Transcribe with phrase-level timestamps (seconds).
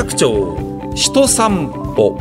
[0.00, 0.56] 楽町
[0.94, 2.16] 人散歩。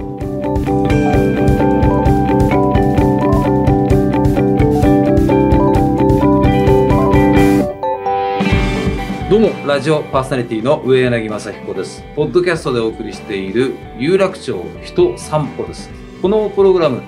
[9.29, 12.03] どうもラジオパーソナリティの上柳正彦です。
[12.17, 15.89] ポッドキャストでお送りしている有楽町人散歩です。
[16.21, 17.01] このプログラム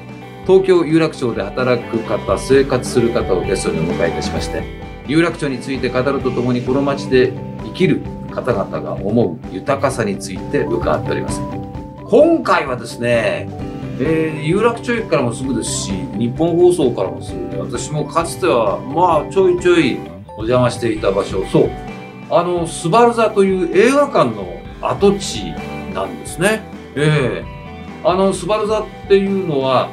[0.47, 4.63] 東京有楽町で働く方生活する方をゲストにお迎えいたしまして
[5.05, 7.33] 有楽町について語るとともにこの街で
[7.65, 11.41] 生きる方々が思う豊かさについて伺っております。
[12.05, 13.47] 今回はですね、
[13.99, 19.99] えー有楽町駅からもすぐですし日本放送からもすぐで私もかつてはまあちょいちょい
[20.29, 21.69] お邪魔していた場所そう
[22.29, 24.45] あのスバル座という映画館の
[24.81, 25.51] 跡地
[25.93, 26.61] なんですね。
[26.95, 27.61] ええ
[28.03, 29.87] あのスバル座っていうのは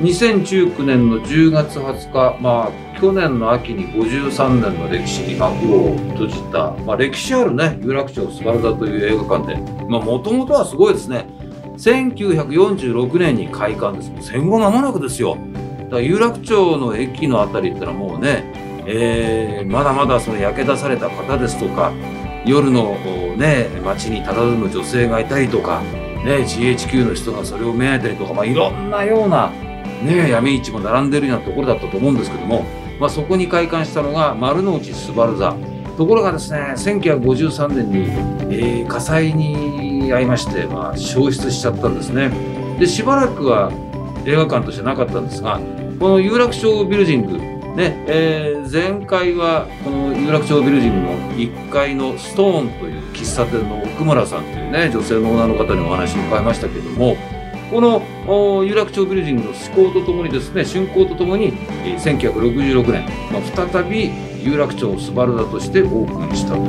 [0.00, 11.26] 2019年の10月20日、まあ、去年の秋に53年の歴史に幕を閉じた、まあ、歴史あるね、有楽町スバル座という映画館で、まあ、もともとはすごいですね。
[11.76, 14.12] 1946年に開館です。
[14.32, 15.36] 戦後間もなくですよ。
[15.84, 18.44] だから有楽町の駅のあたりってのはもうね、
[18.86, 21.92] えーまだまだその焼け出された方ですとか、
[22.44, 22.96] 夜の
[23.36, 25.80] ね、街に佇む女性がいたりとか、
[26.24, 29.52] ね、GHQ の人がそれを目当てにとか、まあ、いろんなような
[30.04, 32.64] ね、闇市も並んでるようなところだったと思うんですけども、
[33.00, 35.56] まあ、そこに開館したのが丸の内スバル座。
[35.96, 38.08] ところがですね1953年に、
[38.50, 42.30] えー火災に遭いまして、まあ、消失しちゃったんですね。
[42.78, 43.70] でしばらくは
[44.26, 45.60] 映画館としてなかったんですが
[45.98, 47.38] この有楽町ビルジング
[47.76, 57.16] ねえー前回はこの有楽町ビルジングの1階のストーンという喫茶店の奥村さんというね女性のオーナーの方にお話を伺いましたけども
[57.72, 61.52] この有楽町ビルジングの施行とともにですね竣工とともに
[61.98, 64.10] 1966年、まあ、再び
[64.44, 66.62] 有楽町スバルダとしてオープンしたと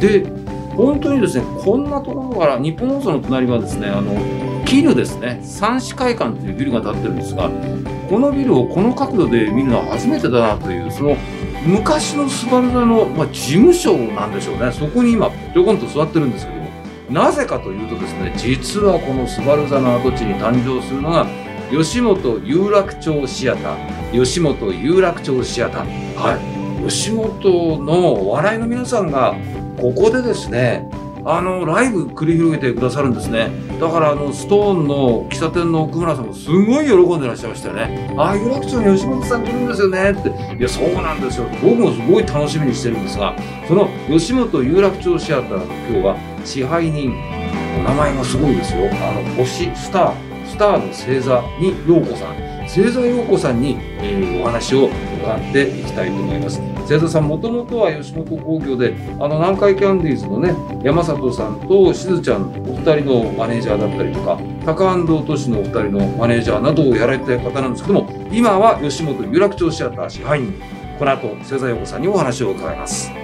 [0.00, 0.28] で
[0.76, 4.14] 本当にですねこんなところから日本放送の隣はですねあの
[4.66, 7.48] 絹ですね三市会館というビルが建ってるんですが
[8.10, 11.16] このビルをこの角度で見るのは初めてだなというその
[11.66, 14.70] 昔のスバルダの、まあ、事務所なんでしょうね。
[14.70, 16.63] そこに今ぴょこんと座ってるんですけど。
[17.10, 21.26] なぜかというとですね実はこのスバル座の跡地に誕生するのが
[21.70, 26.14] 吉本有楽町シアター吉本有楽町シアター。
[26.14, 26.88] はい。
[26.88, 29.34] 吉本のお笑いの皆さんが
[29.80, 30.88] ここでですね
[31.24, 33.50] あのライブ繰り広げてくださるんですね。
[33.80, 38.14] だからあのストーンの喫茶店の奥村さんもすごい喜んでらっしゃいましたよね。
[38.18, 40.10] ああ有楽町に吉本さん来るんですよね。
[40.12, 40.56] って。
[40.56, 41.46] いやそうなんですよ。
[41.62, 43.34] 僕もすごい楽しみにしてるんですが
[43.66, 47.14] その吉本有楽町シアターの今日は支配人。
[47.80, 48.88] お名前がすごいですよ。
[48.92, 50.12] あの星スター。
[50.46, 52.36] スターの星座に陽子さん。
[52.62, 54.88] 星座陽子さんに、えーお話を
[55.22, 56.60] 伺っていきたいと思います。
[56.82, 70.52] 星座さんもともとは吉本興業であの南海キャンディーズのね山里さんとしずちゃんお二人のマネージャーだったりとか高安藤都市のお二人のマネージャーなどをやられてる方なんですけども今は吉本有楽町シアター支配人。
[70.98, 73.23] この後星座陽子さんにお話を伺います。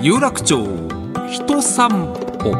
[0.00, 0.64] 有楽町
[1.28, 2.52] 人散歩。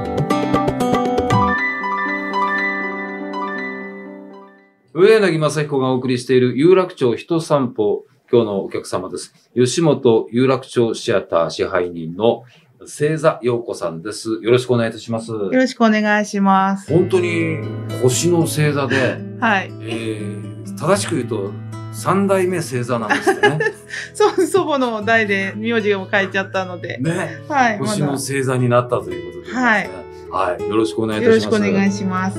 [4.92, 8.06] 上柳正彦がお送りしている有楽町人散歩。
[8.30, 9.32] 今日のお客様です。
[9.54, 12.42] 吉本有楽町シアター支配人の
[12.80, 14.40] 星座陽子さんです。
[14.42, 15.30] よろしくお願いいたします。
[15.30, 16.92] よろしくお願いします。
[16.92, 17.58] 本当に
[18.02, 19.70] 星の星座で、はい。
[19.82, 21.67] えー、正しく言うと
[21.98, 23.58] 三代目星座なんですよね。
[24.14, 26.98] そう、祖母の代で名字を変えちゃったので。
[26.98, 27.40] ね。
[27.48, 27.80] はい。
[27.80, 29.90] ま星のだ星座になったということで、はい、
[30.30, 31.44] はい、よろしくお願いいたします。
[31.46, 32.38] よろしくお願いします。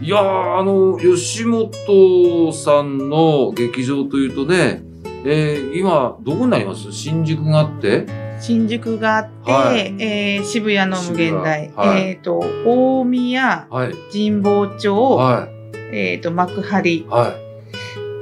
[0.00, 4.82] いやー、あの、吉本さんの劇場というとね、
[5.26, 6.90] えー、今、どこになります？
[6.90, 8.06] 新宿があって、
[8.40, 9.94] 新宿があって、はい。
[9.98, 12.08] えー渋谷の無限大、はい。
[12.08, 15.48] えっ、と、大宮、はい、神保町、は
[15.92, 16.90] えっ、と、幕張。
[16.90, 17.43] い、はい。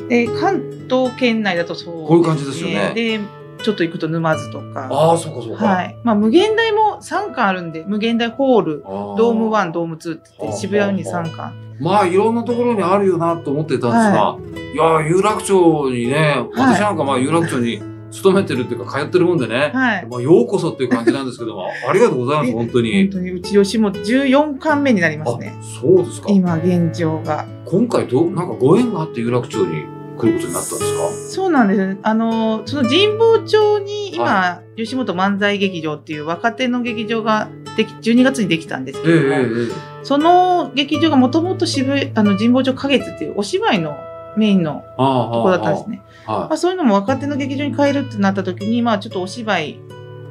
[0.09, 3.21] で、関東圏内だとそう、こういう感じですよねで、
[3.63, 4.89] ちょっと行くと沼津とか。
[4.91, 5.65] ああ、そうかそうか。
[5.65, 5.97] はい。
[6.03, 11.53] まあ、無限大も3館あるんで、無限大ホール、あードーム1、ドーム2ってって、渋谷に3館。
[11.81, 14.37] まあ、いろんなところにあるよなと思ってたんですが、
[14.73, 17.83] い、やー、有楽町にね、私なんかまあ、有楽町に
[18.13, 20.07] 勤めてるっていうか、通ってるもんでね、はい。
[20.09, 23.11] まあ、ようこそっていう感じなんですけども、 ありがとうございます、え本当本に。
[23.11, 25.55] 当に、うち吉本14巻目になりますね。
[25.59, 26.29] あ、そうですか。
[26.31, 27.47] 今、現状が。
[27.65, 29.85] 今回どう、なんかご縁があって有楽町に
[30.19, 31.09] 来ることになったんですか？
[31.31, 31.97] そうなんです。
[32.03, 43.95] あの、その神保町に今、は吉本漫才劇場っていう若手の劇場ができ、12月にできたんですけええども、えええその劇場がもともと渋谷、あの、神保町花月っていうお芝居の
[44.37, 46.03] メインのとこだったんですね。
[46.27, 49.81] はまあ、そういうのも若手の劇場に変えるってなった時に、まあちょっとお芝居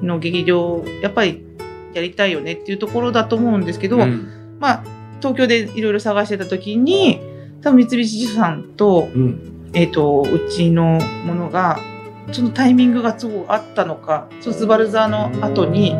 [0.01, 1.45] の劇場、やっぱり
[1.93, 4.57] やりたいよねっていうところだと思うんですけど、うん。
[4.59, 4.83] まあ、
[5.19, 7.19] 東京でいろいろ探してた時に、
[7.61, 9.71] 多分三菱地所さんと、うん。
[9.73, 11.79] えっ、と、うちのものが、
[12.31, 15.95] そのタイミングがすごいあったのか、そのスバル座の後に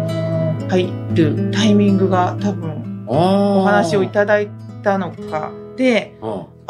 [0.69, 4.49] 入るタイミングが多分おお話をいただい
[4.83, 6.15] たのかで、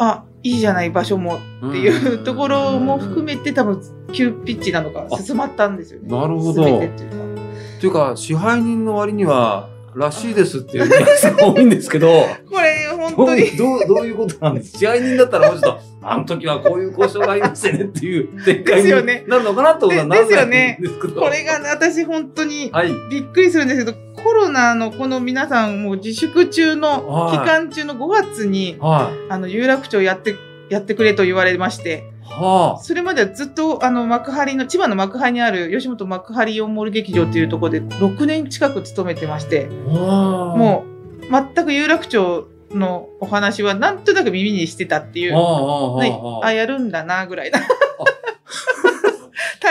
[0.08, 3.80] あ、いいじゃない場所もっていうところも含めて多分
[4.12, 6.08] 急ピッチなのか進まったんですよね。
[6.08, 8.14] なるほどっていうか。
[8.16, 12.08] 支配人の割には、らしいですっていうニュアンスが多いんですけど、
[12.50, 13.50] これ本どう当に。
[13.56, 18.90] どうどういうことなんです支配人だったらもうちょっと、あの時はこういう交渉がありましてねっていう展開に
[19.28, 21.20] なるのかなと思ったらでですよねなんですけど。
[21.20, 22.92] これがね私本当にはい。
[23.10, 29.32] びっくりするんですけど、コロナのこの皆さんもう自粛中のはい期間中の5月に、はい。
[29.32, 30.36] あの、有楽町やって、
[30.70, 39.90] やってくれと言われまして、はそれまではずっと、あの、幕張の、千葉の幕張にある吉本幕張イオンモール劇場っていうところで6年近く勤めてまして、あ。
[39.90, 40.56] はあ。
[40.56, 40.84] も
[41.20, 47.60] う、全く有楽町のお話はなんとなく耳にしてたっていう、ああ、やるんだな、ぐらいな。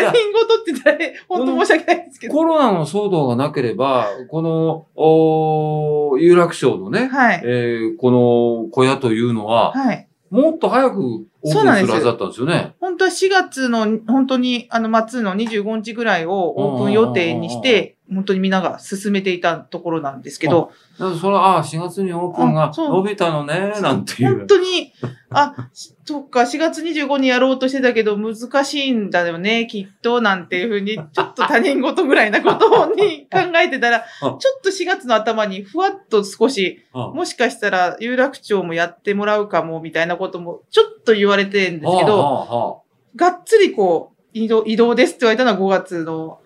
[0.01, 2.33] 他人事って言ったら、本当申し訳ないですけど。
[2.33, 7.41] コロナの騒動がなければ、この、おー有楽町のね、はい。
[7.43, 10.07] えーこの小屋というのは、はい。
[10.29, 12.73] もっと早くオープンするはずだったんですよね。
[12.79, 24.39] 本当は4月の、本当に、あの、末の25日ぐらいをオープン予定にして、本当にみんなが進めていたところなんですけど、だからそれは、ああ、4月にオープンが伸びたのね、なんていう。
[24.39, 24.47] 本。
[24.47, 24.93] 当に、
[25.29, 25.69] あ、
[26.03, 37.07] そっか、4月25にやろうとしてたけど、難しいんだよね、きっと、なんていうふうに、ちょっと他人事ぐらいなことに考えてたら、 ちょっと4月の頭にふわっと少し、あ。
[37.13, 42.83] もしかしたら有楽町もやってもらうかも、みたいなことも、ちょっと言われてるんですけど、
[43.15, 46.39] がっつりこう、移動、移動ですって言われたのは5月の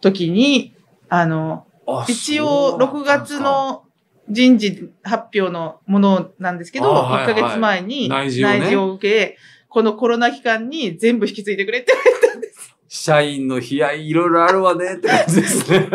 [0.00, 0.74] 時に、
[1.08, 3.84] あの、あはあ一応6月、の
[4.30, 9.38] 人事発表のものなんですけど、あはい1ヶ月前に内示を受け、
[9.68, 12.76] このコロナ期間に全部引き継いでくれって言われたんです。
[12.88, 15.78] 社員の悲哀いろいろあるわねって感じですね。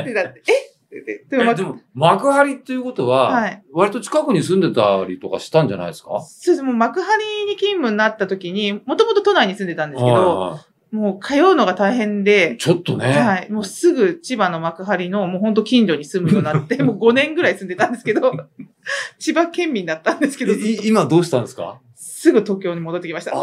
[0.00, 0.42] ってなって、
[0.90, 3.62] えってででも、幕張っていうことは、はい。
[3.72, 6.20] 割と近くに住んでたりとかしたんじゃないですか？
[6.20, 6.62] そうです。
[6.62, 10.58] もう幕張に勤務になった時に、もともと都内に住んでたんですけど、
[10.96, 13.06] もう通うのが大変で、ちょっとね。
[13.06, 13.50] はい。
[13.50, 18.32] もうすぐ千葉の幕張のもうほんと近所に住むようになって、 もう5年ぐらい住んでたんですけど、
[19.18, 21.78] 千葉県民だったんですけど、いい今どうしたんですか？
[21.94, 23.36] すぐ東京に戻ってきました。
[23.36, 23.40] あ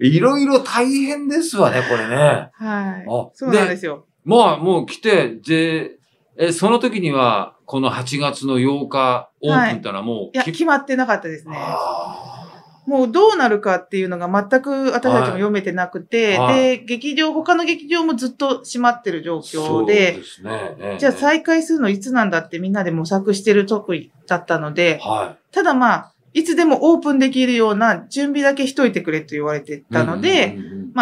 [0.00, 2.16] いろいろ大変ですわね、これね。
[2.16, 3.06] はい。
[3.08, 4.06] あそうなんですよ。
[4.24, 5.92] まあ、もう来て、で、
[6.36, 11.56] え、その時には、この8月の8日オープンったらもう、いや、き決まってなかったですね。
[11.56, 12.53] あ
[12.86, 16.78] もうどうなるかっていうのが全く私たちも読めてなくて、はい。
[16.78, 20.76] で、劇場、他の劇場もずっと閉まってる状況で、ですね。
[20.78, 20.98] ええ。
[20.98, 29.82] じゃあ再開するのいつなんだってみんなで模索してる得意だったので、はただまあ、いつでもオープンできるような準備だけしといてくれと言われてい。
[29.82, 30.92] たので、うんうんうんうん。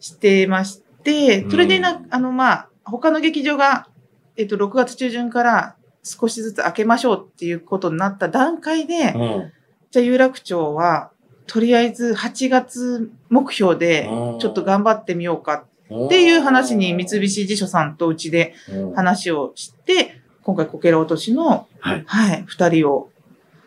[0.00, 1.50] してましてう、ん。
[1.50, 3.88] それでな、あのまあ、他の劇場が、
[4.36, 9.52] えっと、6月中旬から少しずつ開けましょうっていうことになった段階で、うん。
[9.90, 11.10] じゃあ有楽町は、
[11.48, 22.04] とりあえず8月目標で、うんちょっと頑張ってみようかっていう話に三菱地所さんとうちでうん話をして、今回こけら落としの、はい。
[22.06, 23.10] はい、二人を、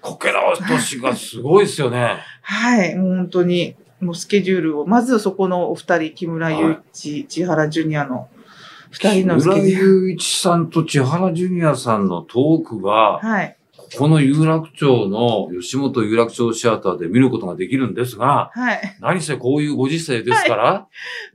[0.02, 2.18] こけら落としがすごいですよね。
[2.42, 8.30] はい、もう本当に、もうスケジュールを、まずそこのお二人、木村祐一、千原ジュニアの
[8.90, 9.86] 二人のス村ケジュール。
[9.86, 13.56] 雄一さんと千原ジュニアさんのトークが、はい、
[13.98, 18.98] この有楽町の吉本有楽町シアターで見ることができるんですが、はい。
[19.00, 20.88] 何せこういうご時世ですから、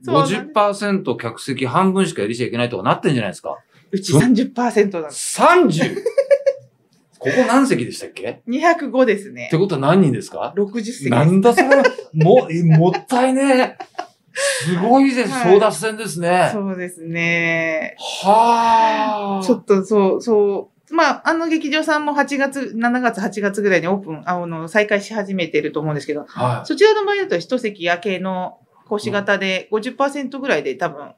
[0.03, 3.57] そうなんです50%客席半分しか入れちゃいけないとかなってんじゃないですか。
[3.91, 5.39] うち30%なんです。
[5.41, 5.97] 30!
[7.19, 9.57] ここ何席でしたっけ？205ですねって。
[9.57, 11.09] ことは何人ですか？60席。
[11.09, 11.67] なんだそれ
[12.13, 13.97] も、えもったいねえ。
[14.33, 15.31] すごいです。
[15.31, 16.49] はい争奪戦ですね。
[16.53, 17.95] そうですね。
[17.97, 19.43] はあ。
[19.43, 20.76] ちょっとそう、そう。
[20.89, 31.11] まあ、あの劇場さんも8月、7月、8月ぐらいにオープン、あの、再開し始めてると思うんですけど、はそちらの場合だと一席夜景の腰型で50%ぐらいで多分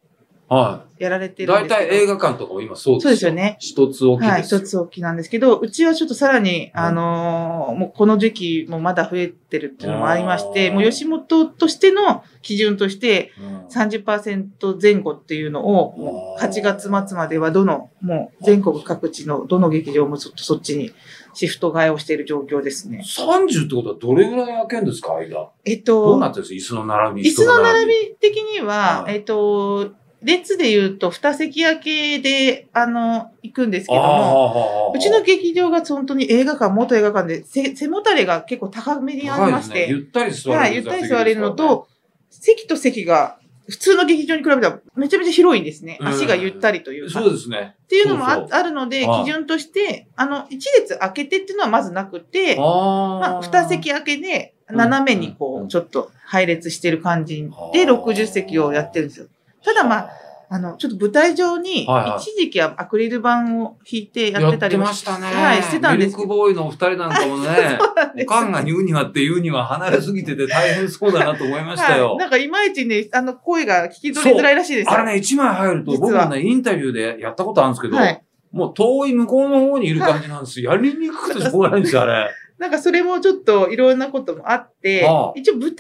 [0.50, 0.54] い。
[0.54, 1.46] はやられてい。
[1.48, 1.90] 大るんですけど。
[1.92, 3.58] 体映画館とかも今そうですそうですよね。
[3.60, 4.44] 一つ大きいはい。
[4.44, 20.92] 一つ大きなんですけど、うちはちょっとさらに、うんあのーもうこの時期もまだ増えてるっていうのもありまして、もう吉本としての基準としてうん30%前後っていうのを、もうあー8月末まではどの、もう全国各地のどの劇場もちょっとそっちに
[21.34, 23.04] シフト替えをしている状況ですね。
[23.06, 25.50] 30ってことはどれぐらい開けんですか、間。
[25.66, 27.30] えっどうとな、ってるんですか椅子の並び。
[27.30, 27.94] 椅子の並び。
[28.10, 29.92] び的には、はいえっと、
[30.22, 39.88] 列で言うと、二席空けで、あの、行くんですけども、うちの劇場が本当に映画館、元映画館で、せ背もたれが結構高めにありまして、ね。
[39.90, 41.88] ゆったり座れるはい、ゆったり座れるのと、
[42.30, 43.38] 席と席が、
[43.70, 46.00] 普通の劇場に比べたらめちゃめちゃ広いんですね。
[46.02, 46.08] うん。
[46.08, 47.20] 足がゆったりというか。
[47.20, 47.76] そうですね。
[47.84, 49.26] っていうのもああるので、はい。
[49.26, 55.68] 基準として、あの、一列空けてっていうのはまずなくて、あまあ、二席空けで、斜めにうんこう、うん。
[55.70, 57.94] ちょっと配列してる感じあで、ー。
[57.94, 59.28] 60席をやってるんですよ。
[59.64, 60.10] ただまあ、
[60.52, 65.26] あの、ちょっと舞台上に、はいはい一時期はアクリル板を引いてやってたりもやってましたね。
[65.28, 66.28] はい、してたんですミルク。
[66.28, 67.80] ボーイのお二人なんかもね、
[68.24, 72.10] おかんが言うにはって言うには離れすぎてて大変そうだなと思いましたよ。
[72.10, 72.18] はい。
[72.18, 74.92] なんかいまいちね、あの、声が聞き取りづらいらしいですよ。
[74.94, 78.22] あれね、一枚入ると、僕もね、インタビューでやったことあるんですけど、はい。
[78.52, 80.72] もう遠い向こうの方にいる感じなんですよ。
[80.72, 82.28] やりにくくてしょうがないんですよ、あれ。
[82.58, 85.76] なんかそれもちょっといろんなこともあって、ああ一応舞台上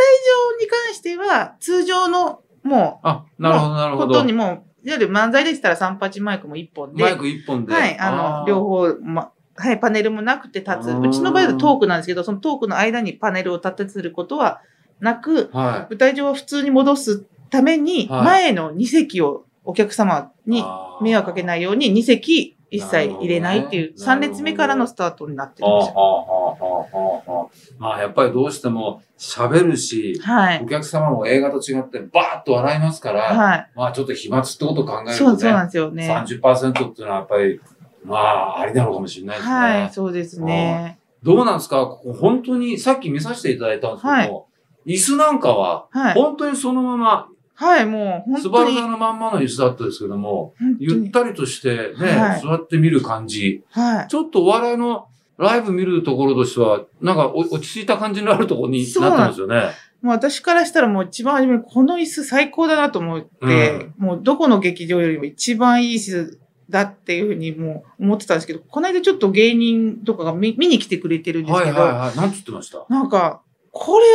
[0.63, 4.33] に関しては、通常のもあ、なるほど、なう、るほどことに。
[4.33, 7.73] も、いわゆる漫才でしたら三八マイクも一本で、マイク一本で。
[7.73, 8.93] はい、あの、両方。
[8.93, 10.87] 方、ま、はい、パネルもなくて立つ。
[10.91, 14.61] うちの場合はトークなんですけど、そのトークの間にパネルを立てすることは
[15.01, 20.49] なく、は舞台上は普通に戻すために、はい前の2席をお客様い。
[20.51, 20.63] に
[21.01, 25.93] 迷惑かけないように2席一切入れないっていう、なるほどね3列目からのスタートになってるんですよ。
[25.95, 27.47] ああ、ああ、ああ。
[27.79, 30.67] まあ、やっぱりどうしても喋るし、はいお。
[30.67, 33.69] 客様も映画と違ってバーッと笑いますから、はい。
[33.75, 36.25] まあちょっと飛沫ってことを考えるそう、とね、そうなんですよね。
[36.27, 37.59] 30%っていうのはやっぱり、
[38.03, 39.55] まあ、ありなのかもしれないですね。
[39.55, 40.99] はい、そうですね。
[41.21, 41.85] どうなんですか？
[41.85, 44.47] ここ本当に、さっき見させていただいたんですけども、
[44.85, 46.13] 椅子なんかは、はい。
[46.13, 47.27] 本当にそのまま、
[47.59, 48.77] はい、もう、本スバル当に。
[48.77, 53.63] 座のまんまの椅子だったんですけども、ゆったりとしてね、はい座って見る感じ。
[53.71, 54.07] はい。
[54.07, 59.71] ちょっとお笑いのライブ見るところとしては、なんかお落ち着いた感じのあるところになってますよね。
[60.01, 66.39] もう私からしたらもう一番初めにこの椅子最高だなと思って、もうどこの劇場よりも一番いい椅子
[66.69, 72.15] だっていうふうにもう思ってたんですけど、この間ちょっと芸人とかが見見に来てくれてるんですはいけど、はいはい。
[72.15, 72.85] なんつってました？
[72.87, 74.05] なんか、これ、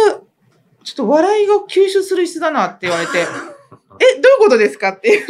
[0.85, 5.27] ちょっと笑いが吸収する椅子だなって言われて、 え、どういうことですかっていう。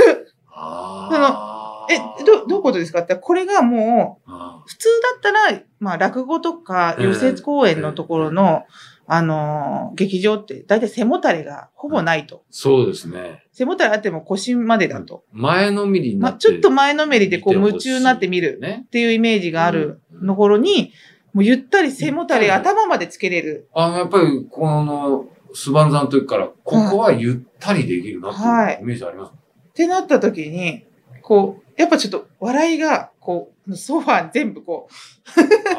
[0.50, 4.88] あえ、ど、どういうことですかって、これがもう、あ普通
[5.22, 8.64] だったら、まあ、落語とか、寄席公演のところの、
[9.06, 12.42] あのー劇場って、だいたい背もたれがほぼないと。
[12.50, 13.44] そうですね。
[13.52, 15.24] 背もたれあっても腰までだと。
[15.30, 16.48] 前のめりになまあ、って。
[16.48, 18.84] ちょっと前のめりでこう夢中になって見るね。
[18.86, 20.92] っていうイメージがあるうんところに、
[21.34, 23.68] もうゆったり背もたれ頭までつけれる。
[23.74, 26.54] あの、やっぱり、この、スバンザの時から、こ
[26.90, 29.30] こはゆったりできるなってはいいうイメージあります？
[29.30, 30.84] ってなった時に、
[31.22, 34.94] こう、やっぱちょっと笑いが、こう、ソファーに全部こう、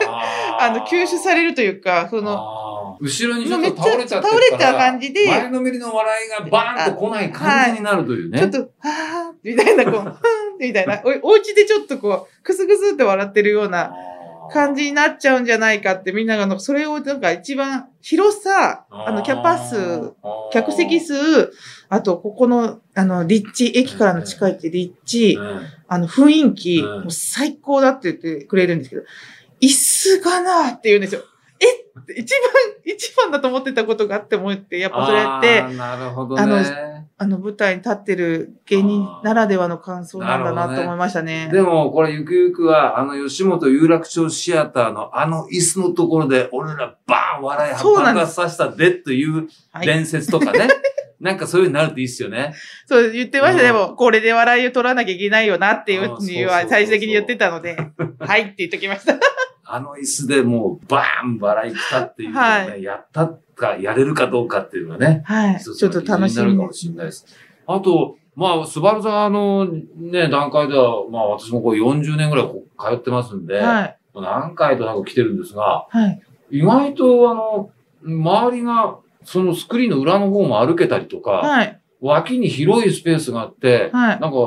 [0.07, 8.39] あ あの、吸収されるというか、その、の、後ろにちょっと倒れちゃって倒るかられちゃう感じで、前のめりの笑いがバーンと来ない感じになるというね。
[8.39, 10.13] ちょっと、はぁーみたいな、こう、ふーん
[10.59, 13.93] みたいな、おお家でちょっとこう、くすくすって笑ってるような
[14.47, 20.13] 感じになっちゃうんじゃないかって、みんなが、それをなんか一番、広さ、あの、キャパ数、
[20.49, 21.13] 客席数、
[21.89, 25.59] あと、ここの、あの、立地、駅からの近いって立地、うん。
[25.87, 27.01] あの、雰囲気、うん。
[27.03, 29.03] もう最高だって言ってくれるんですけど、
[29.61, 31.21] 椅子がなって言うんですよ。
[31.59, 31.65] え？
[32.17, 32.39] 一番、
[32.85, 36.94] 一番だと思ってたことがあって思って、やっぱそれって、あーなるほどあのね。
[37.17, 41.49] あの舞台に立ってる芸人ならではの感想なんだなと思いましたね。
[41.51, 49.87] でも、これゆくゆくは、あの、吉本有楽町シアターのあの椅子のところで、俺らバーン笑い爆そうなんです発させたでというはい。
[49.87, 50.67] 伝説とかね。
[51.19, 52.53] なんかそういうのになるといいっすよね。
[52.85, 53.61] そう言ってました。
[53.61, 57.77] うんでも、これで笑いを取らなきゃいけないよなっていうあーそうには最終的に言ってたので、
[58.19, 59.17] はいって言っときました。
[59.65, 65.59] あの椅子でもうバーン笑い来たっていうのをね、はやったか、やれるかどうかっていうのはね、はい。
[65.59, 67.25] ちょっと楽しの基準になるかもしれないです。
[67.65, 73.97] あと、まあ、スバル座のね、段階では、まあ私もこう40年ぐらいこう通ってますんで、はい。
[74.13, 76.21] 何回となく来てるんですが、はい。
[76.51, 77.71] 意外とあの、
[78.03, 81.81] 周りが、そのスクリーンの裏の方も歩けたりとか、はい。
[82.01, 84.37] 脇に広いスペースがあって、はいなんか、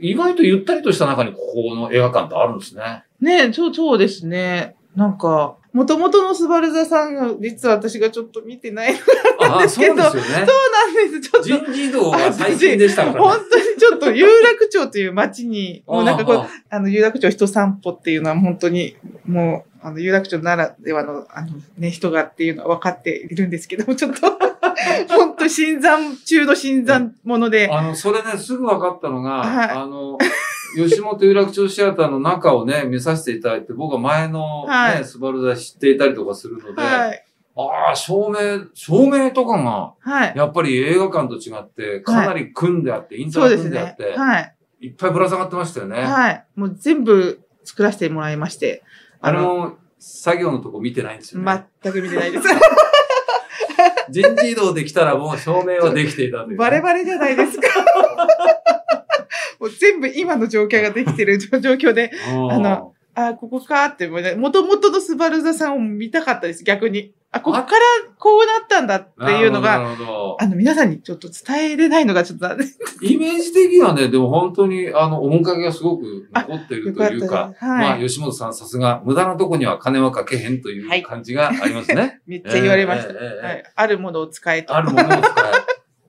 [0.00, 3.04] 意外とゆったりとした中にここの映画館ってあるんですね。
[3.20, 4.76] ねそう、そうですね。
[4.94, 8.94] なんか、元々のスバル座さんが、実は私がちょっと見てない。
[8.94, 9.04] そう
[9.40, 10.00] ああ、そうですよね。
[10.00, 10.18] なんで
[11.08, 11.20] す。
[11.20, 11.48] ちょっと。
[11.48, 13.44] 人事異動が最近でしたから本ね。
[13.50, 24.20] 当にちょっと有楽町という街に、もうなんかこう、ああの、有楽町人散歩っていうのは本当に、もう、あの、有楽町ならではの、あの、ね、人がっていうのは分かっているんですけども、ちょっと、
[25.08, 30.18] 本 当新参中の新参者で、 あの、それね、すぐ分かったのが、はいあの、
[30.76, 37.24] 吉本有楽町シアターの中をね、見させていただいて、僕は前のね、はいスバル座知っていたりとかするので、はい。
[37.58, 40.32] ああ、照明、照明とかが、はい。
[40.36, 44.18] やっぱり映画館と違って、かなり組んであって、インターそうですね組んであって、。
[44.18, 44.56] はい。
[44.80, 46.02] いっぱいぶら下がってましたよね。
[46.02, 46.44] はい。
[46.54, 48.82] もう全部作らせてもらいまして。
[49.22, 51.64] あれも、作業のとこ見てないんですよね。
[51.82, 52.44] 全く見てないです。
[54.10, 57.68] 人事異動できたらもう照明はできていたというね、 バレバレじゃないですか。
[59.58, 67.12] もう全部今の状況ができてる状況で、うんあの、あ、ここかって、もともとのスバル座さんを見たかったです、逆に。
[67.32, 67.66] あ、ここから
[68.18, 72.54] こうなったんだっていうのが、なるほどなるほあの、皆さんにちょっと伝えれないのがちょっと、ど
[73.02, 82.20] イメージ的にはね、でも本当に、あの、面影がすごく残っているというかよかはいまあ、吉本さんさすが、無駄なとこには金はかけへんといはいう感じがありますね。
[82.26, 83.14] めっちゃ言われました。
[83.14, 83.64] はい。
[83.74, 84.74] あるものを使えと。
[84.74, 85.34] あるものを使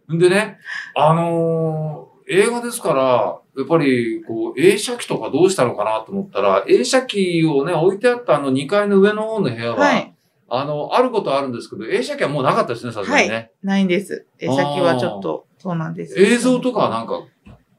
[0.10, 0.14] え。
[0.14, 0.60] んでね、
[0.96, 10.14] あのー映画ですから、やっぱり、こう、映写機とかどうしたのかなと思ったら、映写機をね、置いてあったあの2階の上の方の部屋は、はい。
[10.50, 13.52] あの、あることはあるんですけど、映写機はもうなかったですね、さすがにね。
[13.64, 14.26] ないんです。
[14.40, 16.20] え、先はちょっと、そうなんです。
[16.20, 17.22] 映像とかはなんか、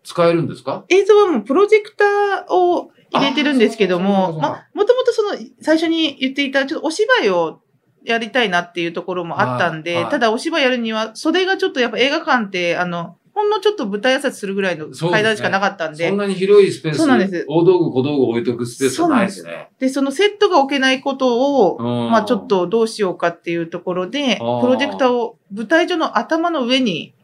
[0.04, 0.84] 使えるんですか？
[0.88, 7.60] 映像はもうプロジェクターを入れてるんですけども、かまあ、もともとその、最初に言っていた、ちょっとお芝居を
[8.04, 17.47] やりたいなっていうところもあったんで、はいはいただお芝居やるには、袖がちょっとやっぱ映画館って、あの、ほんのちょっと舞台挨拶するぐらいの階段しかなかったんで、そんなに広いスペース、そうなんです。
[17.49, 19.68] 大道具、小道具置いとくスペースはないですね。
[19.78, 22.11] で、そのセットが置けないことを、うん。
[22.11, 27.14] まあちょっ、とどうしようかっていうところで、プロジェクターを舞台上の頭の上に、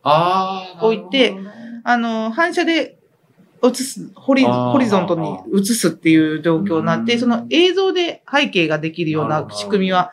[0.81, 1.35] 置いて
[1.83, 2.97] あの、反射で
[3.65, 7.19] 映す、ホリホリゾントに映すっていう状況になって、うん。
[7.19, 10.13] その映像で背景ができるような仕組みは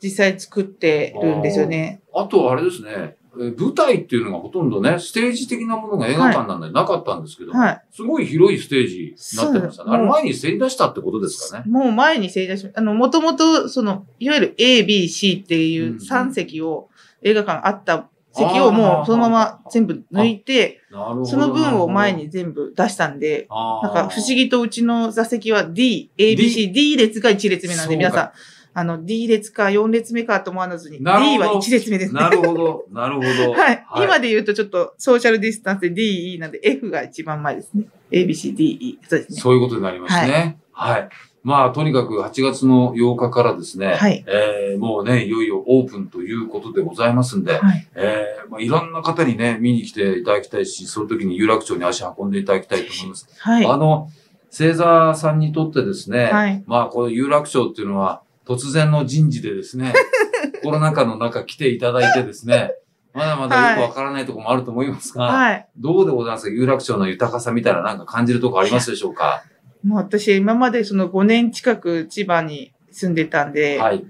[0.00, 2.02] 実際作ってるんですよね。
[2.14, 7.82] あと、あれですね、えー舞台っていうのがほとんどね、ステージ的なものが映画館なんでなかったんですけど、はい。
[7.92, 9.90] すごい広いステージになってましたね。
[9.90, 11.64] あれ前にせり出したってことですかね？
[11.66, 16.88] もう前に正座し、あの、もともと、その、いわゆる A、B、C っていうんう3席を、
[17.22, 20.80] 映画館あった席をもうそのまま全部抜いて。
[21.24, 28.30] その分を前に全部出したんで、なんか不思議とうちの座席は D、A、B、C、D 列が1列目なんで、皆さん、
[28.76, 32.20] あの、D 列か4列目かと思わずに、D は1列目ですね。
[32.20, 33.52] なるほど、なるほど。
[33.58, 33.86] はい。
[33.98, 37.84] 今で言うとちょっとソーシャルディスタンスで D、E なんで F が一番前ですね。
[38.10, 38.98] A、B、C、D、E。
[39.08, 39.40] そうですね。
[39.40, 40.58] そういうことになりますね。
[40.72, 41.08] はい。
[41.44, 47.86] まあ、とにかく8月の8日からですね、はいえーもうね、いよいよオープンということでございますんで、はい。
[47.94, 53.28] えーまあ、いろんな方にね、見に来ていただきたいし、その時に有楽町に足運んでいただきたいと思います。
[53.38, 53.66] はい。
[53.66, 54.10] あの、
[54.50, 59.92] 星座さんにとってですね、はいまあ、この有楽町っていうのは、突然の人事でですね、
[60.62, 62.72] コロナ禍の中来ていただいてですね、
[63.12, 65.66] まだまだよくわからないところもあると思いますが、はい。
[65.76, 66.50] どうでございますか？
[66.52, 69.44] 有楽町の豊かさみたいななんか感じるとこありますでしょうか？
[69.84, 74.04] もう私、今までその5年近く千葉に住んでたんで、はい。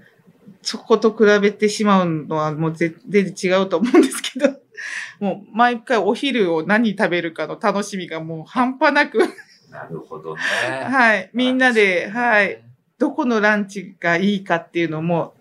[0.61, 4.47] そこと比べてしまうのはもう全然違うと思うんですけど、
[5.19, 9.19] もう毎回お昼を何食べるかの楽しみがもう半端なく、
[9.69, 10.41] なるほどね。
[10.89, 11.29] はい。
[11.33, 12.63] みんなで、はい。。
[12.97, 15.33] どこのランチがいいかっていうのも、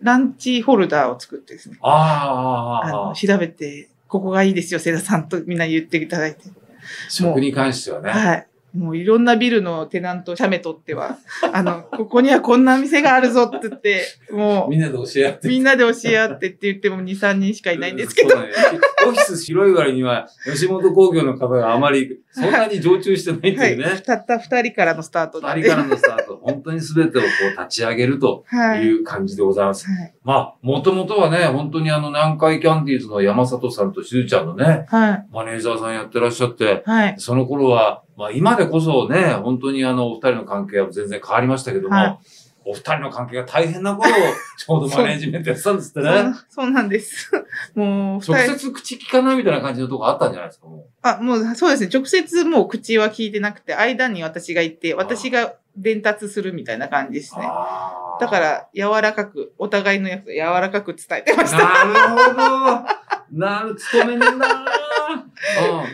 [0.00, 6.42] ランチホルダーを作ってですね、あああの、調べて、ここがいいですよ、セダさんとみんな言っていただいて。
[7.08, 8.10] 食に関してはね。
[8.10, 8.46] はい。
[8.76, 11.18] もういろんなビルのテナント、写メ取っては、
[11.52, 15.48] あの、ここにはこんな店があるぞって言って、もみんなで教え合っう、て。
[15.48, 18.36] みんなで教え合ってって言っても2、3人しかいないんですけど、
[19.08, 23.72] オフィス広い割には、吉本工業の方があまり、そんなに常駐してないってはい。
[23.72, 24.00] いうね。
[24.04, 25.40] たった2人からのスタート。
[25.40, 28.82] 二人からのスタート、 本当に全てをこう立ち上げるとはい。
[28.82, 29.86] いう感じでございます。
[29.86, 30.14] はい。
[30.24, 35.26] まあ、もともとはね、本当にあの、南海キャンディーズの山里さんとしずちゃんのね、はい。
[35.32, 37.14] マネージャーさんやってらっしゃって、はい。
[37.18, 42.18] その頃は、まあ今でこそね、本当にあの、お二人の関係は全然変わりましたけども、はい
[42.68, 44.14] お二人の関係が大変な頃を
[44.58, 46.34] ちょうどマネージメントやってたんですってそうね。
[46.50, 47.32] そうなんです。
[47.74, 51.90] もう、直接口聞かないみたいな感じのとこあったんじゃないですか、もあ、もうそうですね。
[51.92, 57.40] 直接もう口は聞いてなくて、間に私がいて、私が伝達するみたいな感じですう。
[57.40, 57.48] ね。
[58.20, 61.58] だから、柔らかく、お互いのやつを柔らかく伝えてました。
[61.58, 63.08] なるほど。
[63.32, 64.64] なる、勤めねえな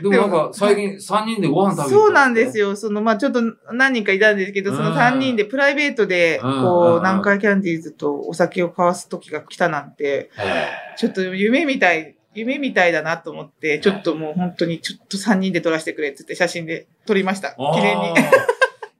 [0.02, 0.10] うん。
[0.10, 2.64] でもなんか、最近3人でご飯食べに行ったそうなんですよ。
[2.64, 2.76] よ。
[2.76, 3.40] その、まあちょっと
[3.72, 6.98] 何人かいたんですけど、そのうん3人でプライベートで、こう、うん。
[6.98, 17.54] 南海キャンディーズとお酒を交わす時が来たなんて、へちょっと夢みたい、夢みたいだなと思って、ちょっともう本当にちょっと3人で撮らせてくれって言って写真で撮りました。
[17.58, 17.74] ー。
[17.74, 18.14] 記念に。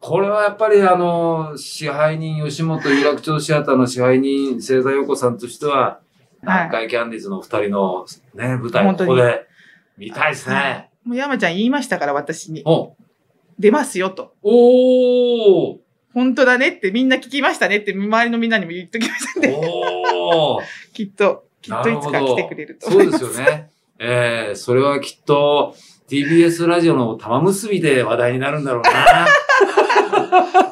[0.01, 6.01] これはやっぱりあの、支配人、吉本有楽町シアターの支配人、星座陽子さんとしては、
[6.43, 9.47] 南海キャンディーズのお二人のね、舞台ここで
[9.97, 10.91] 見たいですはね。
[11.05, 12.63] もう山ちゃん言いましたから、私に。
[12.65, 12.95] お
[13.59, 14.35] 出ますよと。
[14.43, 15.77] おー
[16.13, 20.63] 本当だねってみんな聞きましたねって周りのみんなにも言っときましたんで、おー。
[20.95, 23.41] きっと、きっといつか来てくれると思そうですす。
[23.41, 23.71] よね。
[23.99, 25.77] えー、それはきっと
[26.09, 29.27] TBS ラジオの玉結びで話題になるんだろうな。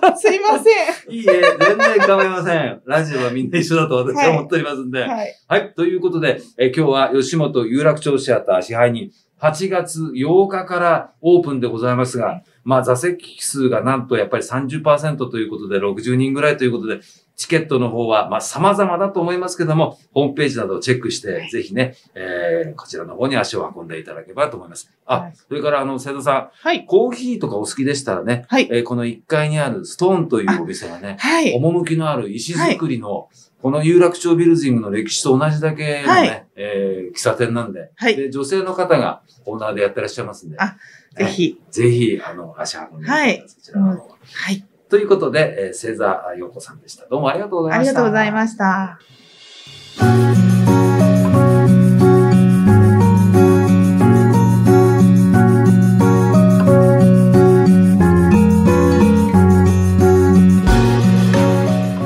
[0.17, 0.71] すいませ
[1.15, 2.83] いいえ、全然構いません。
[2.87, 5.05] ラジオはみんな一緒だと私は思っておりますんで。
[5.05, 5.09] ん。
[5.09, 5.35] はい。
[5.47, 5.73] はい。
[5.75, 17.01] ということで、えー今日は吉本有楽町シアター支配人、8月8日からオープンでございますが、まあ座席数がなんとやっぱり30%ということで60人ぐらいということで、
[17.37, 24.91] チケットの方はまあ様々だと思いますけども、ホームページなどをチェックして、ぜひね、えーこちらの方に足を運んでいただければと思います。
[25.07, 26.85] あ、はいそれからあの、瀬戸さん、はい。
[26.87, 28.69] コーヒーとかお好きでしたらね、はい。
[28.71, 31.53] えーこの1階にあるストーンというお店がね、はい。
[31.55, 33.29] 趣のある石造りの、
[33.63, 40.77] この有楽町ビルジングの歴史と同じだけのね、はいえー喫茶店なんで、はいで、女性の方がオーナーでやってらっしゃいますんで、あ
[41.17, 41.61] ぜひ。
[41.71, 43.29] ぜひ、あの、足運んでください。
[43.29, 44.65] はいそちらの方はい。
[44.93, 47.07] ということで、えー、星座陽子さんでした。
[47.07, 47.95] どうもありがとうございありました。
[47.95, 48.99] がとうございました。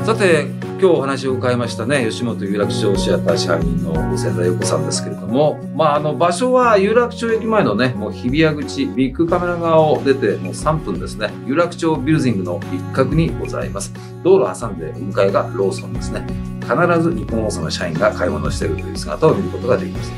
[0.05, 13.91] さて、今日お話を伺いましたね、吉本有楽町シアター支配人の千田陽子さんですけれども、まあ、あの、場所は有楽町駅前のね、もう日比谷口、ビッグカメラ側を出てもう3分ですね、有楽町ビルディングの一角にございます。
[14.21, 16.27] 道路挟んで向かいがローソンですね。
[16.61, 20.11] 必ず日本放送の社員が買い物をしているという姿を見ることができます。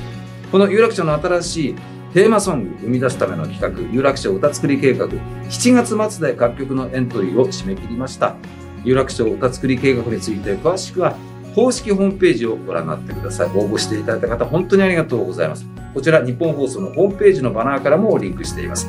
[0.51, 1.75] この有楽町の新しい
[2.13, 8.35] テーマソング生み出すための企画、有楽町歌作り計画、7月末で楽曲のエントリーを締め切りました。
[8.83, 11.15] 有楽町歌作り計画について詳しくは
[11.55, 13.47] 公式ホームページをご覧になってください。
[13.47, 15.65] 応募していただいた方、本当にありがとうございます。
[15.93, 18.87] こちら、日本放送のホームページのバナーからもリンクしています。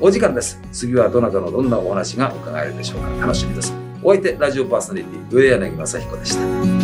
[0.00, 0.60] お時間です。
[0.72, 3.26] 次はどなたのどんなお話が伺えるでしょうか。
[3.26, 3.72] 楽しみです。
[4.02, 6.81] お相手、ラジオパーソナリティ、上柳正彦でした。